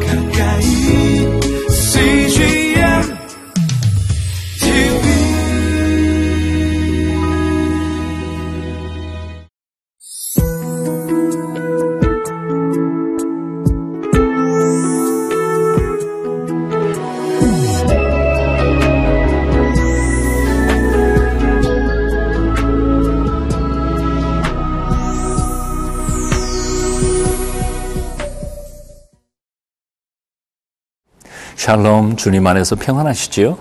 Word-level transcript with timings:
가까 0.00 0.21
샬롬 31.62 32.16
주님 32.16 32.44
안에서 32.44 32.74
평안하시지요? 32.74 33.56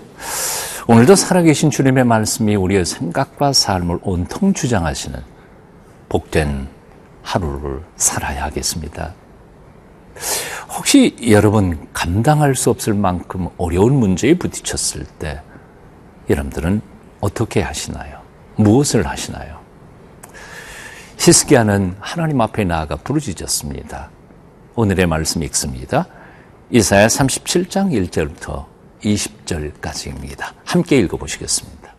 오늘도 0.88 1.14
살아계신 1.14 1.70
주님의 1.70 2.04
말씀이 2.04 2.56
우리의 2.56 2.84
생각과 2.84 3.54
삶을 3.54 4.00
온통 4.02 4.56
주장하시는 4.56 5.20
복된 6.10 6.68
하루를 7.22 7.84
살아야 7.98 8.46
하겠습니다. 8.46 9.14
혹시 10.76 11.16
여러분 11.30 11.90
감당할 11.94 12.56
수 12.56 12.72
없을 12.72 12.96
만큼 12.96 13.50
어려운 13.60 13.94
문제에 13.94 14.34
부딪혔을 14.34 15.06
때 15.20 15.44
여러분들은 16.28 16.82
어떻게 17.20 17.62
하시나요? 17.62 18.20
무엇을 18.56 19.06
하시나요? 19.06 19.60
히스기야는 21.20 21.98
하나님 22.00 22.42
앞에 22.42 22.64
나아가 22.64 22.96
부르짖었습니다. 22.96 24.10
오늘의 24.74 25.06
말씀 25.06 25.44
읽습니다. 25.44 26.08
이사야 26.74 27.08
37장 27.08 27.92
1절부터 27.92 28.66
20절까지입니다. 29.02 30.54
함께 30.64 31.00
읽어보시겠습니다. 31.00 31.94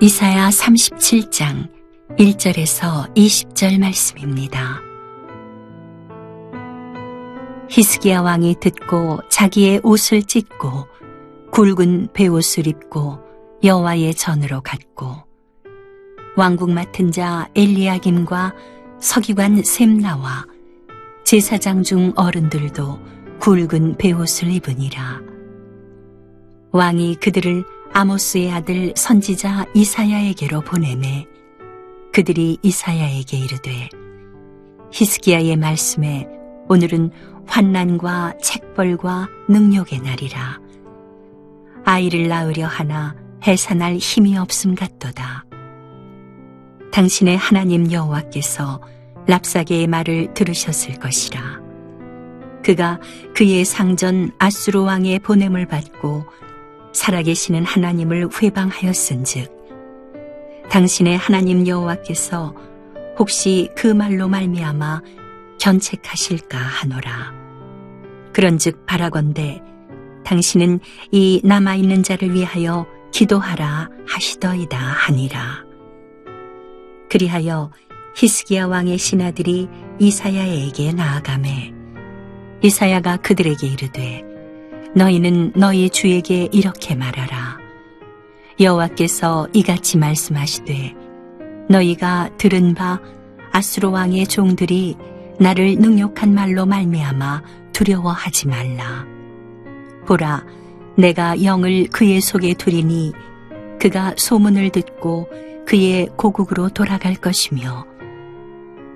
이사야 0.00 0.48
37장 0.48 1.70
1절에서 2.18 3.14
20절 3.14 3.78
말씀입니다. 3.78 4.80
히스기야 7.70 8.22
왕이 8.22 8.56
듣고 8.58 9.20
자기의 9.28 9.80
옷을 9.84 10.24
찢고 10.24 10.88
굵은 11.52 12.08
베옷을 12.14 12.66
입고 12.66 13.20
여호와의 13.62 14.16
전으로 14.16 14.60
갔고 14.60 15.31
왕국 16.34 16.70
맡은 16.70 17.12
자 17.12 17.48
엘리야김과 17.54 18.54
서기관 18.98 19.62
셈나와 19.62 20.46
제사장 21.24 21.82
중 21.82 22.12
어른들도 22.16 22.98
굵은 23.38 23.96
베옷을 23.98 24.50
입으니라. 24.50 25.20
왕이 26.70 27.16
그들을 27.16 27.64
아모스의 27.92 28.50
아들 28.50 28.94
선지자 28.96 29.66
이사야에게로 29.74 30.62
보내매 30.62 31.26
그들이 32.12 32.56
이사야에게 32.62 33.36
이르되 33.36 33.90
히스기야의 34.90 35.56
말씀에 35.56 36.26
오늘은 36.68 37.10
환난과 37.46 38.38
책벌과 38.42 39.28
능욕의 39.50 40.00
날이라 40.00 40.60
아이를 41.84 42.28
낳으려 42.28 42.66
하나 42.66 43.14
해산할 43.46 43.96
힘이 43.96 44.38
없음 44.38 44.74
같도다 44.74 45.44
당신의 46.92 47.38
하나님 47.38 47.90
여호와께서 47.90 48.80
랍사게의 49.26 49.86
말을 49.86 50.34
들으셨을 50.34 50.98
것이라. 50.98 51.60
그가 52.62 53.00
그의 53.34 53.64
상전 53.64 54.30
아수르 54.38 54.82
왕의 54.82 55.20
보냄을 55.20 55.66
받고 55.66 56.24
살아계시는 56.92 57.64
하나님을 57.64 58.28
회방하였은즉 58.40 59.50
당신의 60.70 61.16
하나님 61.16 61.66
여호와께서 61.66 62.54
혹시 63.18 63.70
그 63.74 63.86
말로 63.86 64.28
말미암아 64.28 65.02
견책하실까 65.58 66.58
하노라. 66.58 67.32
그런즉 68.34 68.84
바라건대 68.84 69.62
당신은 70.24 70.80
이 71.10 71.40
남아 71.42 71.76
있는 71.76 72.02
자를 72.02 72.34
위하여 72.34 72.86
기도하라 73.12 73.88
하시더이다 74.06 74.78
하니라 74.78 75.71
그리하여 77.12 77.70
히스기야 78.16 78.68
왕의 78.68 78.96
신하들이 78.96 79.68
이사야에게 79.98 80.94
나아가매 80.94 81.70
이사야가 82.62 83.18
그들에게 83.18 83.66
이르되 83.66 84.22
너희는 84.94 85.52
너희 85.54 85.90
주에게 85.90 86.48
이렇게 86.52 86.94
말하라. 86.94 87.58
여호와께서 88.58 89.48
이같이 89.52 89.98
말씀하시되 89.98 90.94
너희가 91.68 92.30
들은 92.38 92.72
바 92.72 92.98
아수로 93.50 93.90
왕의 93.90 94.28
종들이 94.28 94.96
나를 95.38 95.76
능욕한 95.76 96.32
말로 96.32 96.64
말미암아 96.64 97.42
두려워하지 97.74 98.48
말라. 98.48 99.04
보라, 100.06 100.46
내가 100.96 101.42
영을 101.42 101.88
그의 101.88 102.22
속에 102.22 102.54
두리니 102.54 103.12
그가 103.78 104.14
소문을 104.16 104.70
듣고 104.70 105.28
그의 105.66 106.08
고국으로 106.16 106.68
돌아갈 106.68 107.14
것이며 107.14 107.86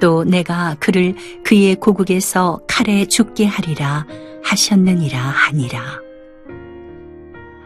또 0.00 0.24
내가 0.24 0.76
그를 0.78 1.14
그의 1.44 1.76
고국에서 1.76 2.60
칼에 2.68 3.06
죽게 3.06 3.46
하리라 3.46 4.06
하셨느니라 4.44 5.18
하니라. 5.18 6.00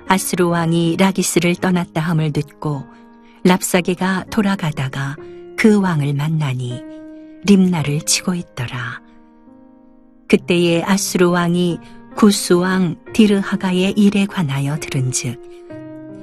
아스루 0.06 0.49
왕이 0.49 0.97
라기스를 0.99 1.55
떠났다 1.56 2.00
함을 2.00 2.33
듣고 2.33 2.84
랍사게가 3.44 4.25
돌아가다가 4.31 5.16
그 5.56 5.81
왕을 5.81 6.15
만나니 6.15 6.83
림나를 7.44 8.03
치고 8.03 8.34
있더라. 8.34 9.00
그때에 10.28 10.83
아스루 10.83 11.31
왕이 11.31 11.78
구스 12.16 12.55
왕 12.55 12.97
디르하가의 13.12 13.93
일에 13.93 14.27
관하여 14.27 14.78
들은즉 14.78 15.41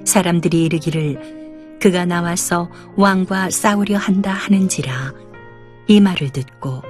사람들이 0.06 0.64
이르기를 0.64 1.47
그가 1.80 2.06
나와서 2.06 2.70
왕과 2.96 3.50
싸우려 3.50 3.98
한다 3.98 4.32
하는지라 4.32 5.14
이 5.88 6.02
말을 6.02 6.32
듣고 6.32 6.82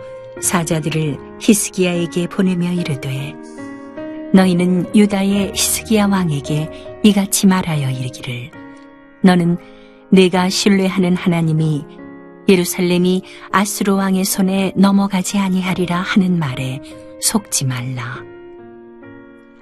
사자들을 0.42 1.18
히스기야에게 1.40 2.28
보내며 2.28 2.72
이르되 2.72 3.36
너희는 4.34 4.96
유다의 4.96 5.52
히스기야 5.54 6.08
왕에게 6.08 7.00
이같이 7.04 7.48
말하여 7.48 7.90
이르기를 7.92 8.52
너는 9.22 9.58
내가 10.10 10.50
신뢰하는 10.50 11.16
하나님이 11.16 11.86
예루살렘이 12.50 13.24
아스로 13.52 13.96
왕의 13.98 14.24
손에 14.24 14.72
넘어가지 14.76 15.38
아니하리라 15.38 15.98
하는 15.98 16.40
말에 16.40 16.82
속지 17.22 17.66
말라. 17.66 18.24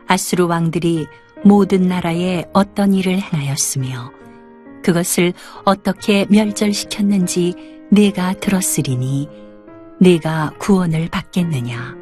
아스로 0.08 0.48
왕들이 0.48 1.08
모든 1.44 1.88
나라에 1.88 2.46
어떤 2.54 2.94
일을 2.94 3.20
행하였으며 3.20 4.12
그것을 4.86 5.34
어떻게 5.64 6.28
멸절시켰는지 6.30 7.56
내가 7.90 8.34
들었으리니 8.34 9.28
내가 10.00 10.52
구원을 10.60 11.10
받겠느냐. 11.10 11.96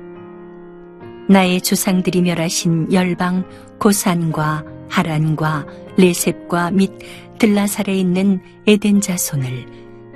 나의 1.30 1.62
조상들이 1.62 2.24
멸하신 2.24 2.92
열방 2.92 3.46
고산과 3.80 4.66
하란과 4.90 5.66
레셉과 5.96 6.72
및 6.72 6.92
들라살에 7.40 7.96
있는 7.96 8.42
에덴 8.68 9.00
자손을 9.00 9.66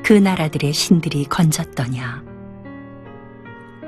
그 0.03 0.11
나라들의 0.11 0.73
신들이 0.73 1.23
건졌더냐. 1.23 2.21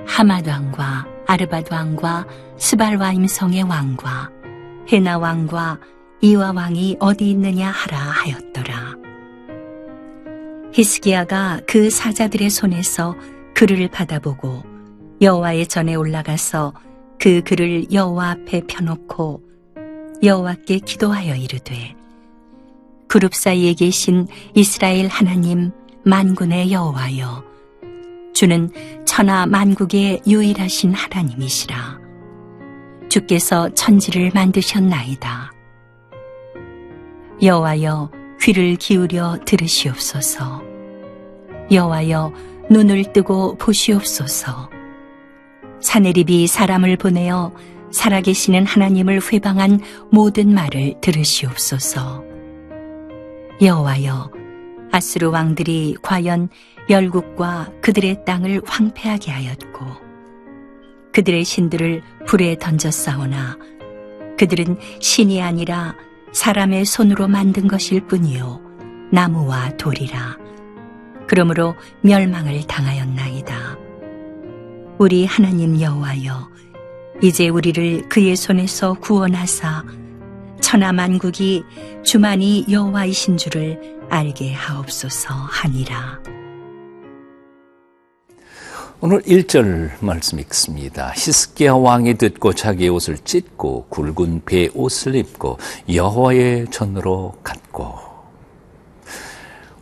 하맛 0.07 0.47
왕과 0.47 1.05
아르바드 1.27 1.73
왕과 1.73 2.25
스발와임 2.57 3.27
성의 3.27 3.63
왕과 3.63 4.31
헤나 4.89 5.17
왕과 5.17 5.79
이와 6.21 6.51
왕이 6.51 6.97
어디 6.99 7.29
있느냐 7.31 7.69
하라 7.69 7.97
하였더라. 7.97 8.97
히스기야가 10.73 11.61
그 11.65 11.89
사자들의 11.89 12.49
손에서 12.49 13.15
글을 13.55 13.87
받아보고 13.89 14.63
여호와의 15.21 15.67
전에 15.67 15.95
올라가서 15.95 16.73
그 17.19 17.41
글을 17.41 17.91
여호와 17.91 18.31
앞에 18.31 18.61
펴놓고 18.67 19.41
여호와께 20.21 20.79
기도하여 20.79 21.35
이르되 21.35 21.95
그룹 23.07 23.33
사이에 23.33 23.73
계신 23.73 24.27
이스라엘 24.53 25.07
하나님 25.07 25.71
만군의 26.03 26.71
여호와여 26.71 27.43
주는 28.33 28.69
천하 29.05 29.45
만국의 29.45 30.21
유일하신 30.27 30.93
하나님이시라 30.93 31.99
주께서 33.09 33.73
천지를 33.73 34.31
만드셨나이다 34.33 35.58
여호와여 37.41 38.11
귀를 38.41 38.75
기울여 38.75 39.39
들으시옵소서. 39.45 40.61
여호와여 41.71 42.33
눈을 42.69 43.13
뜨고 43.13 43.55
보시옵소서. 43.55 44.69
사내립이 45.79 46.47
사람을 46.47 46.97
보내어 46.97 47.53
살아계시는 47.91 48.65
하나님을 48.65 49.21
회방한 49.31 49.79
모든 50.11 50.53
말을 50.53 50.95
들으시옵소서. 50.99 52.25
여호와여 53.61 54.31
아스루 54.91 55.31
왕들이 55.31 55.95
과연 56.01 56.49
열국과 56.89 57.71
그들의 57.81 58.25
땅을 58.25 58.63
황폐하게 58.65 59.31
하였고 59.31 59.85
그들의 61.13 61.45
신들을 61.45 62.01
불에 62.25 62.57
던졌사오나 62.57 63.57
그들은 64.37 64.77
신이 64.99 65.41
아니라 65.41 65.95
사람의 66.31 66.85
손으로 66.85 67.27
만든 67.27 67.67
것일 67.67 68.07
뿐이요. 68.07 68.61
나무와 69.11 69.75
돌이라. 69.77 70.37
그러므로 71.27 71.75
멸망을 72.01 72.65
당하였나이다. 72.67 73.77
우리 74.97 75.25
하나님 75.25 75.79
여호와여 75.79 76.49
이제 77.21 77.49
우리를 77.49 78.09
그의 78.09 78.35
손에서 78.35 78.93
구원하사 78.93 79.83
천하 80.61 80.91
만국이 80.91 81.63
주만이 82.03 82.65
여호와이신 82.69 83.37
줄을 83.37 83.99
알게 84.09 84.53
하옵소서 84.53 85.33
하니라 85.33 86.19
오늘 89.01 89.21
1절 89.21 89.91
말씀 90.01 90.41
읽습니다. 90.41 91.13
히스기야 91.15 91.71
왕이 91.71 92.15
듣고 92.15 92.51
자기의 92.51 92.89
옷을 92.89 93.17
찢고 93.17 93.85
굵은 93.87 94.41
배 94.43 94.67
옷을 94.73 95.15
입고 95.15 95.57
여호와의 95.89 96.65
전으로 96.69 97.35
갔고 97.41 97.95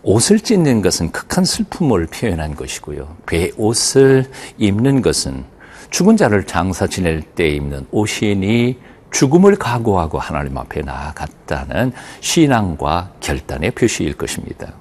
옷을 0.04 0.40
찢는 0.40 0.84
것은 0.84 1.12
극한 1.12 1.46
슬픔을 1.46 2.06
표현한 2.06 2.56
것이고요. 2.56 3.18
배 3.26 3.50
옷을 3.58 4.30
입는 4.60 5.02
것은 5.02 5.46
죽은 5.90 6.16
자를 6.16 6.46
장사 6.46 6.86
지낼 6.86 7.24
때 7.24 7.50
입는 7.50 7.88
옷이니 7.90 8.78
죽음을 9.10 9.56
각오하고 9.56 10.20
하나님 10.20 10.60
앞에 10.60 10.82
나아갔다는 10.82 11.92
신앙과 12.22 13.14
결단의 13.20 13.72
표시일 13.72 14.14
것입니다. 14.16 14.74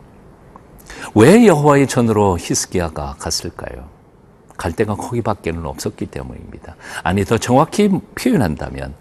왜 1.15 1.47
여호와의 1.47 1.87
전으로 1.87 2.37
히스기야가 2.39 3.17
갔을까요? 3.19 3.96
갈 4.57 4.73
데가 4.73 4.95
거기밖에는 4.95 5.67
없었기 5.67 6.07
때문입니다. 6.07 6.77
아니 7.03 7.25
더 7.25 7.39
정확히 7.39 7.91
표현한다면 8.15 8.95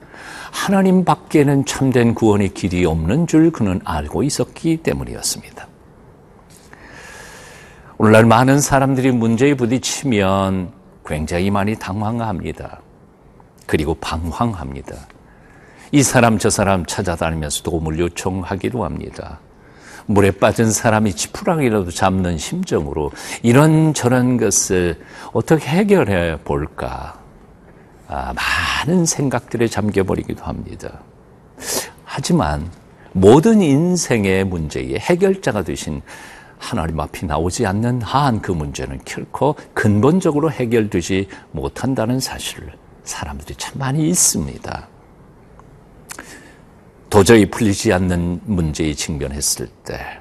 하나님 0.52 1.04
밖에는 1.04 1.66
참된 1.66 2.14
구원의 2.14 2.54
길이 2.54 2.86
없는 2.86 3.28
줄 3.28 3.52
그는 3.52 3.82
알고 3.84 4.24
있었기 4.24 4.78
때문이었습니다. 4.78 5.68
오늘날 7.98 8.26
많은 8.26 8.60
사람들이 8.60 9.12
문제에 9.12 9.54
부딪히면 9.54 10.72
굉장히 11.06 11.52
많이 11.52 11.76
당황합니다. 11.76 12.82
그리고 13.66 13.96
방황합니다. 13.96 14.96
이 15.92 16.04
사람 16.04 16.38
저 16.38 16.50
사람 16.50 16.86
찾아다니면서 16.86 17.64
도움을 17.64 18.00
요청하기도 18.00 18.84
합니다. 18.84 19.40
물에 20.08 20.32
빠진 20.32 20.72
사람이 20.72 21.14
지푸랑이라도 21.14 21.92
잡는 21.92 22.38
심정으로 22.38 23.12
이런저런 23.44 24.38
것을 24.38 25.00
어떻게 25.34 25.68
해결해 25.68 26.38
볼까 26.44 27.20
아, 28.08 28.34
많은 28.34 29.06
생각들에 29.06 29.68
잠겨버리기도 29.68 30.44
합니다. 30.44 31.00
하지만 32.04 32.70
모든 33.14 33.62
인생의 33.62 34.44
문제의 34.44 35.00
해결자가 35.00 35.64
되신 35.64 36.02
하나님 36.58 37.00
앞이 37.00 37.26
나오지 37.26 37.66
않는 37.66 38.02
한 38.02 38.42
그 38.42 38.52
문제는 38.52 39.00
결코 39.06 39.56
근본적으로 39.74 40.52
해결되지 40.52 41.28
못한다는 41.52 42.20
사실을 42.20 42.74
사람들이 43.04 43.56
참 43.56 43.74
많이 43.80 44.08
있습니다. 44.10 44.88
도저히 47.10 47.46
풀리지 47.50 47.94
않는 47.94 48.42
문제에 48.46 48.94
직면했을 48.94 49.68
때 49.86 50.20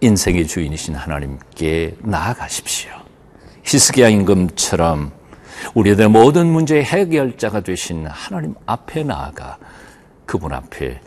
인생의 0.00 0.46
주인이신 0.46 0.94
하나님께 0.94 1.96
나아가십시오. 2.00 2.90
히스기야 3.64 4.08
임금처럼 4.08 5.12
우리들 5.74 6.08
모든 6.08 6.46
문제의 6.46 6.84
해결자가 6.84 7.60
되신 7.60 8.06
하나님 8.06 8.54
앞에 8.64 9.04
나아가 9.04 9.58
그분 10.24 10.52
앞에 10.52 11.00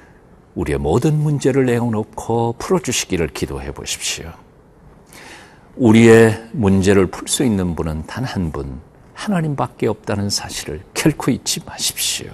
우리의 0.53 0.77
모든 0.77 1.18
문제를 1.18 1.65
내어놓고 1.65 2.56
풀어주시기를 2.59 3.30
기도해 3.30 3.71
보십시오. 3.71 4.31
우리의 5.75 6.50
문제를 6.51 7.07
풀 7.07 7.27
수 7.27 7.44
있는 7.44 7.74
분은 7.74 8.06
단 8.06 8.24
한 8.25 8.51
분, 8.51 8.80
하나님밖에 9.15 9.88
없다는 9.88 10.30
사실을 10.30 10.83
결코 10.94 11.31
잊지 11.31 11.62
마십시오. 11.65 12.31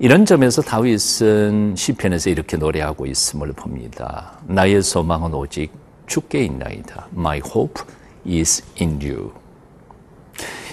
이런 0.00 0.26
점에서 0.26 0.60
다윗은 0.60 1.76
시편에서 1.76 2.28
이렇게 2.28 2.56
노래하고 2.56 3.06
있음을 3.06 3.52
봅니다. 3.52 4.38
나의 4.46 4.82
소망은 4.82 5.32
오직 5.34 5.70
주께 6.06 6.44
있나이다. 6.44 7.08
My 7.16 7.40
hope 7.44 7.84
is 8.26 8.64
in 8.80 9.00
you. 9.00 9.32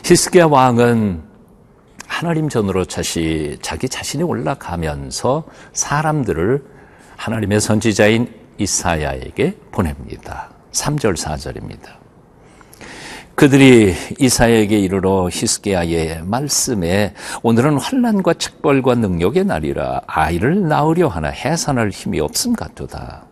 히스기야 0.04 0.48
왕은 0.48 1.22
하나님 2.08 2.50
전으로 2.50 2.86
자시, 2.86 3.58
자기 3.62 3.88
자신이 3.88 4.24
올라가면서 4.24 5.44
사람들을 5.74 6.66
하나님의 7.16 7.62
선지자인 7.62 8.34
이사야에게 8.58 9.58
보냅니다. 9.72 10.50
3절, 10.72 11.16
4절입니다. 11.16 12.01
그들이 13.36 13.96
이사야에게 14.20 14.78
이르러 14.78 15.28
히스기야의 15.32 16.22
말씀에 16.26 17.14
오늘은 17.42 17.80
환란과 17.80 18.36
책벌과 18.36 18.96
능력의 18.96 19.46
날이라 19.46 20.02
아이를 20.06 20.68
낳으려 20.68 21.08
하나 21.08 21.30
해산할 21.30 21.90
힘이 21.90 22.20
없음 22.20 22.54
같도다. 22.56 23.26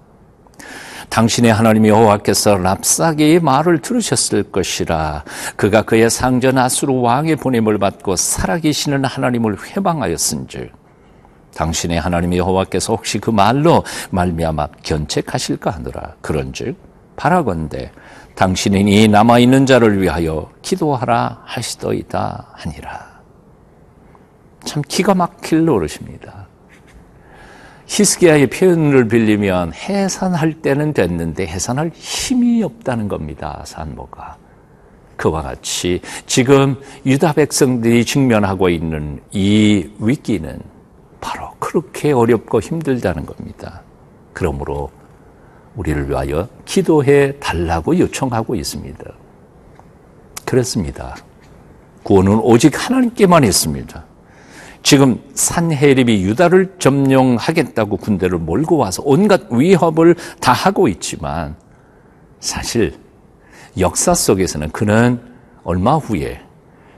당신의 1.09 1.51
하나님 1.51 1.87
여호와께서 1.87 2.57
랍사게의 2.57 3.39
말을 3.39 3.81
들으셨을 3.81 4.51
것이라 4.51 5.23
그가 5.55 5.81
그의 5.81 6.09
상전 6.09 6.57
아수르 6.57 6.93
왕의 6.93 7.37
보냄을 7.37 7.79
받고 7.79 8.15
살아계시는 8.15 9.05
하나님을 9.05 9.57
회방하였은즉 9.57 10.71
당신의 11.55 11.99
하나님 11.99 12.35
여호와께서 12.35 12.93
혹시 12.93 13.17
그 13.17 13.31
말로 13.31 13.83
말미암아 14.11 14.67
견책하실까 14.83 15.71
하노라 15.71 16.15
그런즉 16.21 16.75
바라건대 17.19 17.91
당신은 18.35 18.87
이 18.87 19.09
남아있는 19.09 19.65
자를 19.65 20.01
위하여 20.01 20.49
기도하라 20.61 21.41
하시더이다 21.43 22.53
하니라. 22.53 23.09
참 24.63 24.81
기가 24.87 25.13
막힐 25.13 25.65
노릇입니다. 25.65 26.47
히스기야의 27.87 28.47
표현을 28.47 29.09
빌리면 29.09 29.73
해산할 29.73 30.61
때는 30.61 30.93
됐는데 30.93 31.45
해산할 31.45 31.91
힘이 31.93 32.63
없다는 32.63 33.09
겁니다. 33.09 33.63
산모가. 33.65 34.37
그와 35.17 35.41
같이 35.41 35.99
지금 36.25 36.79
유다 37.05 37.33
백성들이 37.33 38.05
직면하고 38.05 38.69
있는 38.69 39.21
이 39.31 39.89
위기는 39.99 40.61
바로 41.19 41.51
그렇게 41.59 42.13
어렵고 42.13 42.61
힘들다는 42.61 43.25
겁니다. 43.25 43.81
그러므로 44.31 44.89
우리를 45.79 46.09
위하여 46.09 46.49
기도해 46.65 47.39
달라고 47.39 47.97
요청하고 47.97 48.55
있습니다. 48.55 49.03
그렇습니다. 50.43 51.15
구원은 52.03 52.39
오직 52.39 52.73
하나님께만 52.75 53.45
있습니다. 53.45 54.03
지금 54.83 55.21
산헤립이 55.33 56.23
유다를 56.23 56.75
점령하겠다고 56.79 57.97
군대를 57.97 58.39
몰고 58.39 58.75
와서 58.77 59.03
온갖 59.05 59.43
위협을 59.51 60.15
다 60.41 60.51
하고 60.51 60.89
있지만 60.89 61.55
사실 62.41 62.97
역사 63.77 64.13
속에서는 64.13 64.71
그는 64.71 65.21
얼마 65.63 65.95
후에 65.95 66.41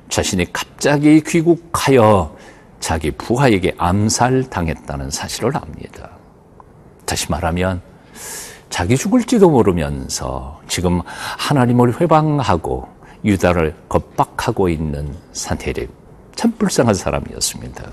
자신이 0.09 0.51
갑자기 0.51 1.21
귀국하여 1.21 2.35
자기 2.79 3.11
부하에게 3.11 3.75
암살당했다는 3.77 5.11
사실을 5.11 5.55
압니다. 5.55 6.17
다시 7.05 7.29
말하면 7.29 7.81
자기 8.71 8.97
죽을지도 8.97 9.49
모르면서 9.51 10.59
지금 10.67 11.01
하나님을 11.37 12.01
회방하고 12.01 12.87
유다를 13.23 13.75
겁박하고 13.87 14.69
있는 14.69 15.13
산헤립 15.33 15.91
참 16.35 16.51
불쌍한 16.53 16.95
사람이었습니다. 16.95 17.91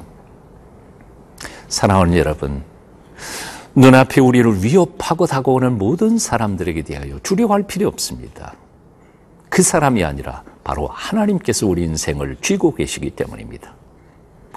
사랑하는 1.68 2.16
여러분, 2.16 2.62
눈앞에 3.75 4.20
우리를 4.23 4.64
위협하고 4.64 5.26
다가오는 5.26 5.76
모든 5.76 6.16
사람들에게 6.16 6.82
대하여 6.82 7.18
두려워할 7.23 7.64
필요 7.64 7.88
없습니다. 7.88 8.54
그 9.50 9.62
사람이 9.62 10.02
아니라 10.04 10.44
바로 10.64 10.87
하나님께서 10.87 11.66
우리 11.66 11.82
인생을 11.82 12.37
쥐고 12.40 12.76
계시기 12.76 13.11
때문입니다. 13.11 13.75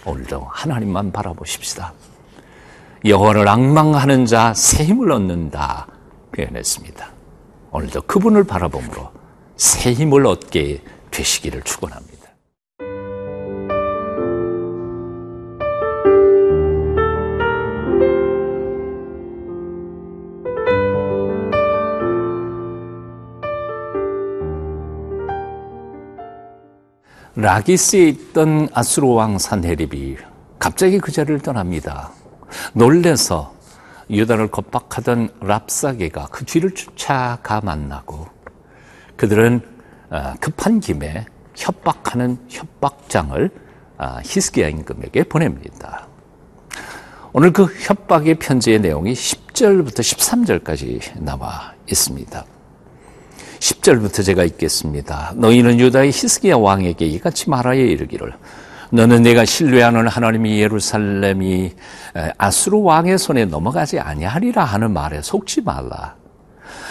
오늘도 0.05 0.47
하나님만 0.49 1.11
바라보십시다. 1.11 1.93
여호와를 3.03 3.47
악망하는 3.47 4.25
자 4.27 4.53
새 4.55 4.85
힘을 4.85 5.11
얻는다 5.11 5.87
표현했습니다. 6.41 7.11
오늘도 7.71 8.01
그분을 8.03 8.43
바라봄으로 8.43 9.11
새 9.55 9.93
힘을 9.93 10.25
얻게 10.25 10.81
되시기를 11.11 11.61
축원합니다. 11.61 12.21
라기스에 27.33 28.09
있던 28.09 28.67
아수르 28.73 29.07
왕 29.07 29.37
산헤립이 29.37 30.17
갑자기 30.59 30.99
그 30.99 31.11
자리를 31.11 31.39
떠납니다. 31.39 32.11
놀래서 32.73 33.53
유다를 34.11 34.49
겁박하던 34.49 35.29
랍사게가 35.39 36.27
그 36.31 36.45
뒤를 36.45 36.71
쫓아가 36.71 37.61
만나고 37.61 38.27
그들은 39.15 39.61
어, 40.09 40.33
급한 40.39 40.79
김에 40.79 41.25
협박하는 41.55 42.37
협박장을 42.49 43.49
아, 43.97 44.19
히스기야 44.23 44.67
임금에게 44.69 45.23
보냅니다. 45.23 46.07
오늘 47.33 47.53
그 47.53 47.65
협박의 47.65 48.35
편지의 48.35 48.79
내용이 48.79 49.13
10절부터 49.13 49.99
13절까지 49.99 51.21
나와 51.21 51.73
있습니다. 51.89 52.45
10절부터 53.59 54.25
제가 54.25 54.43
읽겠습니다. 54.43 55.33
너희는 55.35 55.79
유다의 55.79 56.07
히스기야 56.07 56.57
왕에게 56.57 57.05
이같이 57.05 57.49
말하여 57.49 57.79
이르기를 57.79 58.33
너는 58.91 59.23
내가 59.23 59.45
신뢰하는 59.45 60.07
하나님이 60.07 60.59
예루살렘이 60.59 61.71
아수르 62.37 62.77
왕의 62.77 63.17
손에 63.17 63.45
넘어가지 63.45 63.99
아니하리라 63.99 64.63
하는 64.65 64.91
말에 64.91 65.21
속지 65.21 65.61
말라. 65.61 66.15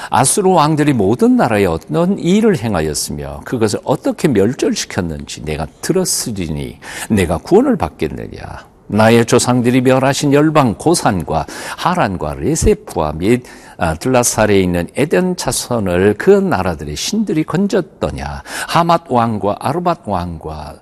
아수르 0.09 0.51
왕들이 0.51 0.95
모든 0.95 1.37
나라에 1.37 1.67
어떤 1.67 2.19
일을 2.19 2.59
행하였으며 2.59 3.43
그것을 3.45 3.81
어떻게 3.85 4.29
멸절시켰는지 4.29 5.45
내가 5.45 5.67
들었으리니 5.83 6.79
내가 7.11 7.37
구원을 7.37 7.77
받겠느냐. 7.77 8.70
나의 8.91 9.25
조상들이 9.25 9.83
멸하신 9.83 10.33
열방 10.33 10.75
고산과 10.75 11.47
하란과 11.77 12.35
레세프와 12.35 13.13
및 13.13 13.45
아, 13.79 13.95
들라살에 13.95 14.61
있는 14.61 14.89
에덴 14.95 15.37
자손을 15.37 16.17
그 16.19 16.31
나라들의 16.31 16.97
신들이 16.97 17.45
건졌더냐. 17.45 18.43
하맛 18.69 19.05
왕과 19.09 19.57
아르밧 19.59 20.07
왕과 20.07 20.75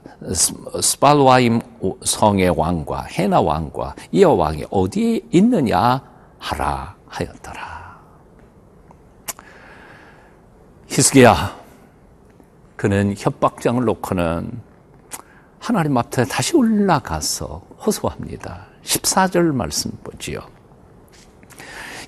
스발와임 0.80 1.60
성의 2.02 2.48
왕과 2.56 3.02
헤나 3.02 3.40
왕과 3.40 3.94
이어 4.10 4.32
왕이 4.32 4.64
어디에 4.70 5.20
있느냐 5.30 6.02
하라 6.38 6.96
하였더라. 7.06 7.98
히스기야 10.88 11.56
그는 12.74 13.14
협박장을 13.16 13.84
놓고는 13.84 14.67
하나님 15.58 15.96
앞에 15.96 16.24
다시 16.24 16.56
올라가서 16.56 17.62
호소합니다. 17.84 18.66
14절 18.84 19.52
말씀 19.52 19.90
보지요. 20.02 20.40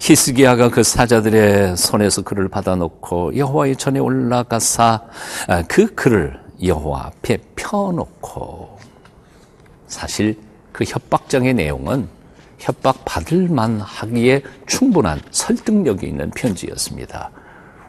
히스기야가 0.01 0.71
그 0.71 0.83
사자들의 0.83 1.77
손에서 1.77 2.23
그를 2.23 2.49
받아놓고 2.49 3.37
여호와의 3.37 3.77
전에 3.77 3.99
올라가사 3.99 5.03
아, 5.49 5.63
그 5.69 5.95
글을 5.95 6.41
여호와 6.63 7.07
앞에 7.07 7.39
펴놓고 7.57 8.79
사실 9.87 10.39
그 10.73 10.85
협박장의 10.85 11.55
내용은 11.55 12.09
협박 12.59 13.05
받을 13.05 13.49
만하기에 13.49 14.43
충분한 14.67 15.21
설득력이 15.31 16.07
있는 16.07 16.31
편지였습니다. 16.31 17.31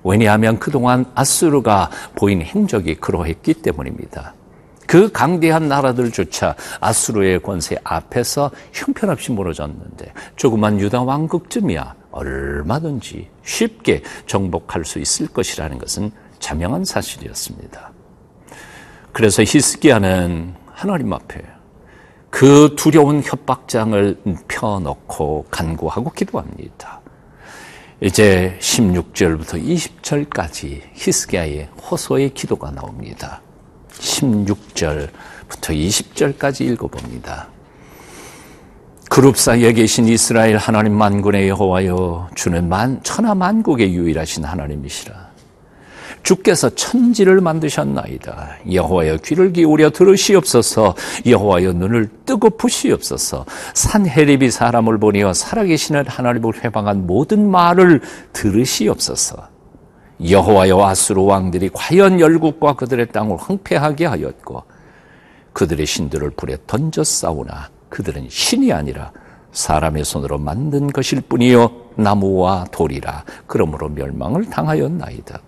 왜냐하면 0.03 0.59
그동안 0.59 1.05
아수르가 1.13 1.91
보인 2.15 2.41
행적이 2.41 2.95
그러했기 2.95 3.55
때문입니다. 3.55 4.33
그 4.91 5.09
강대한 5.09 5.69
나라들조차 5.69 6.53
아수르의 6.81 7.41
권세 7.41 7.77
앞에서 7.81 8.51
형편없이 8.73 9.31
무너졌는데 9.31 10.11
조그만 10.35 10.81
유다 10.81 11.03
왕국쯤이야 11.03 11.95
얼마든지 12.11 13.29
쉽게 13.41 14.03
정복할 14.27 14.83
수 14.83 14.99
있을 14.99 15.27
것이라는 15.27 15.77
것은 15.77 16.11
자명한 16.39 16.83
사실이었습니다. 16.83 17.89
그래서 19.13 19.43
히스기야는 19.43 20.55
하나님 20.73 21.13
앞에 21.13 21.41
그 22.29 22.75
두려운 22.77 23.21
협박장을 23.23 24.17
펴놓고 24.49 25.45
간구하고 25.49 26.11
기도합니다. 26.11 26.99
이제 28.01 28.57
16절부터 28.59 29.65
20절까지 29.65 30.81
히스기야의 30.95 31.69
호소의 31.81 32.33
기도가 32.33 32.71
나옵니다. 32.71 33.41
16절부터 33.99 35.09
20절까지 35.49 36.61
읽어봅니다. 36.61 37.49
그룹 39.09 39.37
사이에 39.37 39.73
계신 39.73 40.07
이스라엘 40.07 40.55
하나님 40.55 40.93
만군의 40.93 41.49
여호와여 41.49 42.29
주는 42.33 42.69
만 42.69 43.01
천하 43.03 43.35
만국의 43.35 43.93
유일하신 43.93 44.45
하나님이시라. 44.45 45.31
주께서 46.23 46.69
천지를 46.69 47.41
만드셨나이다. 47.41 48.59
여호와여 48.71 49.17
귀를 49.17 49.51
기울여 49.51 49.89
들으시옵소서. 49.89 50.95
여호와여 51.25 51.73
눈을 51.73 52.09
뜨고 52.25 52.51
보시옵소서. 52.51 53.45
산헤립이 53.73 54.49
사람을 54.49 54.97
보니어 54.99 55.33
살아계시는 55.33 56.07
하나님을 56.07 56.63
회방한 56.63 57.05
모든 57.05 57.49
말을 57.49 58.01
들으시옵소서. 58.33 59.50
여호와여 60.29 60.83
아수르 60.83 61.21
왕들이 61.21 61.69
과연 61.73 62.19
열국과 62.19 62.73
그들의 62.73 63.07
땅을 63.07 63.37
황폐하게 63.37 64.05
하였고 64.05 64.63
그들의 65.53 65.85
신들을 65.85 66.31
불에 66.31 66.57
던져 66.67 67.03
싸우나 67.03 67.69
그들은 67.89 68.27
신이 68.29 68.71
아니라 68.71 69.11
사람의 69.51 70.05
손으로 70.05 70.37
만든 70.37 70.87
것일 70.87 71.21
뿐이요 71.21 71.71
나무와 71.95 72.65
돌이라 72.71 73.25
그러므로 73.47 73.89
멸망을 73.89 74.45
당하였나이다. 74.49 75.39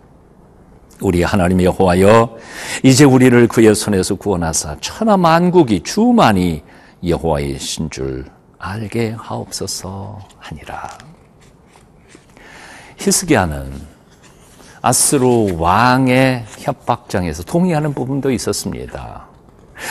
우리 1.02 1.24
하나님 1.24 1.62
여호와여 1.62 2.38
이제 2.84 3.04
우리를 3.06 3.48
그의 3.48 3.76
손에서 3.76 4.16
구원하사 4.16 4.78
천하 4.82 5.18
만국이 5.18 5.82
주만이 5.82 6.64
여호와의 7.06 7.60
신줄 7.60 8.26
알게 8.58 9.16
하옵소서 9.18 10.20
하니라. 10.40 10.90
히스기야는 12.98 13.93
아스루 14.86 15.56
왕의 15.60 16.44
협박장에서 16.60 17.44
동의하는 17.44 17.94
부분도 17.94 18.32
있었습니다. 18.32 19.28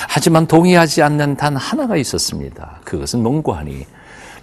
하지만 0.07 0.47
동의하지 0.47 1.03
않는 1.03 1.37
단 1.37 1.57
하나가 1.57 1.97
있었습니다. 1.97 2.81
그것은 2.85 3.23
몽고하니 3.23 3.87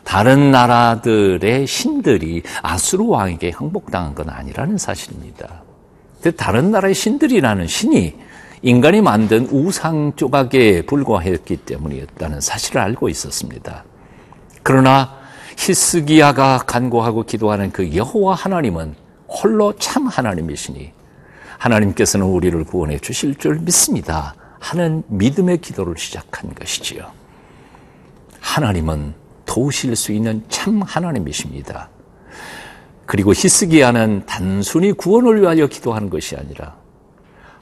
다른 0.04 0.50
나라들의 0.50 1.68
신들이 1.68 2.42
아수르 2.64 3.06
왕에게 3.06 3.52
항복당한 3.52 4.16
건 4.16 4.32
아니라는 4.32 4.80
사실입니다. 4.80 5.62
다른 6.36 6.72
나라의 6.72 6.96
신들이라는 6.96 7.68
신이 7.68 8.16
인간이 8.64 9.02
만든 9.02 9.48
우상 9.52 10.14
조각에 10.16 10.82
불과했기 10.88 11.58
때문이었다는 11.58 12.42
사실을 12.42 12.82
알고 12.82 13.08
있었습니다. 13.10 13.84
그러나 14.64 15.14
히스기야가 15.60 16.64
간구하고 16.66 17.24
기도하는 17.24 17.72
그 17.72 17.96
여호와 17.96 18.34
하나님은 18.34 19.09
홀로 19.30 19.74
참 19.78 20.08
하나님이시니 20.08 20.92
하나님께서는 21.58 22.26
우리를 22.26 22.64
구원해 22.64 22.98
주실 22.98 23.36
줄 23.36 23.60
믿습니다. 23.60 24.36
하는 24.60 25.04
믿음의 25.08 25.60
기도를 25.60 25.98
시작한 25.98 26.54
것이지요. 26.54 27.12
하나님은 28.42 29.14
도우실 29.46 29.96
수 29.96 30.12
있는 30.12 30.44
참 30.50 30.82
하나님이십니다. 30.82 31.90
그리고 33.06 33.32
히스기야는 33.34 34.24
단순히 34.26 34.92
구원을 34.92 35.42
위하여 35.42 35.68
기도하는 35.68 36.10
것이 36.10 36.36
아니라 36.36 36.76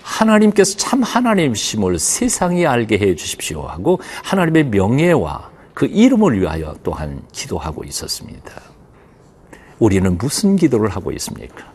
하나님께서 0.01 0.77
참 0.77 1.03
하나님이심을 1.03 2.00
세상이 2.00 2.65
알게 2.65 2.97
해 2.97 3.15
주십시오 3.15 3.62
하고 3.63 4.00
하나님의 4.24 4.65
명예와 4.65 5.50
그 5.74 5.86
이름을 5.86 6.41
위하여 6.41 6.75
또한 6.83 7.21
기도하고 7.31 7.83
있었습니다. 7.83 8.66
우리는 9.79 10.17
무슨 10.17 10.55
기도를 10.55 10.89
하고 10.89 11.12
있습니까? 11.13 11.72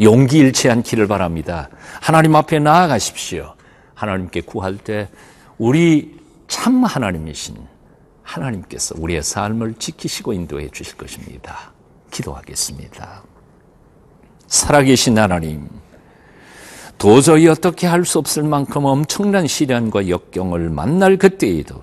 용기 0.00 0.38
잃지 0.38 0.70
않기를 0.70 1.06
바랍니다. 1.06 1.68
하나님 2.00 2.36
앞에 2.36 2.58
나아가십시오. 2.58 3.54
하나님께 3.94 4.42
구할 4.42 4.76
때 4.76 5.08
우리 5.58 6.18
참 6.46 6.84
하나님이신 6.84 7.56
하나님께서 8.22 8.94
우리의 8.98 9.22
삶을 9.22 9.74
지키시고 9.74 10.32
인도해 10.32 10.68
주실 10.68 10.96
것입니다. 10.96 11.72
기도하겠습니다. 12.10 13.22
살아계신 14.46 15.18
하나님, 15.18 15.68
도저히 16.96 17.48
어떻게 17.48 17.86
할 17.86 18.04
수 18.04 18.18
없을 18.18 18.42
만큼 18.42 18.84
엄청난 18.84 19.46
시련과 19.46 20.08
역경을 20.08 20.70
만날 20.70 21.16
그때에도 21.16 21.82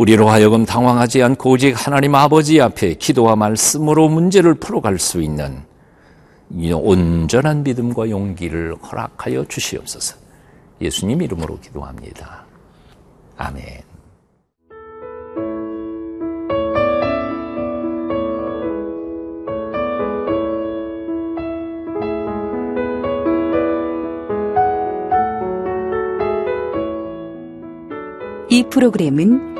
우리로 0.00 0.30
하여금 0.30 0.64
당황하지 0.64 1.22
않고 1.22 1.50
오직 1.50 1.72
하나님 1.72 2.14
아버지 2.14 2.58
앞에 2.58 2.94
기도와 2.94 3.36
말씀으로 3.36 4.08
문제를 4.08 4.54
풀어갈 4.54 4.98
수 4.98 5.20
있는 5.20 5.60
이 6.48 6.72
온전한 6.72 7.62
믿음과 7.62 8.08
용기를 8.08 8.76
허락하여 8.76 9.44
주시옵소서. 9.44 10.16
예수님 10.80 11.20
이름으로 11.20 11.60
기도합니다. 11.60 12.46
아멘. 13.36 13.82
이 28.48 28.64
프로그램은 28.70 29.59